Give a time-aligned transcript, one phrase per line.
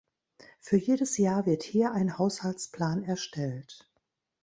[0.61, 3.87] Für jedes Jahr wird hier ein Haushaltsplan erstellt.